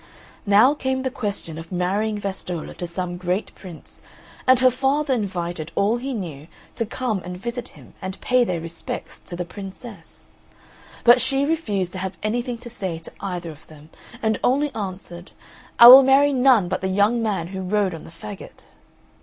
[0.47, 4.01] Now came the question of marrying Vastolla to some great prince,
[4.47, 8.59] and her father invited all he knew to come and visit him and pay their
[8.59, 10.37] respects to the Princess.
[11.03, 13.91] But she refused to have anything to say to either of them,
[14.23, 15.33] and only answered,
[15.77, 18.63] "I will marry none but the young man who rode on the faggot."